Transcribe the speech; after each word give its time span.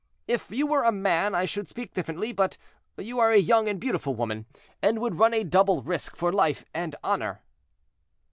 If 0.27 0.49
you 0.49 0.65
were 0.65 0.81
a 0.81 0.91
man 0.91 1.35
I 1.35 1.45
should 1.45 1.67
speak 1.67 1.93
differently; 1.93 2.31
but 2.31 2.57
you 2.97 3.19
are 3.19 3.31
a 3.31 3.37
young 3.37 3.67
and 3.67 3.79
beautiful 3.79 4.15
woman, 4.15 4.47
and 4.81 4.97
would 4.97 5.19
run 5.19 5.31
a 5.35 5.43
double 5.43 5.83
risk 5.83 6.15
for 6.15 6.33
life 6.33 6.65
and 6.73 6.95
honor." 7.03 7.43